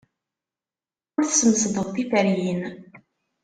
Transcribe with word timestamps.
Ur 1.17 1.23
tesmesdeḍ 1.25 1.87
tiferyin. 1.95 2.61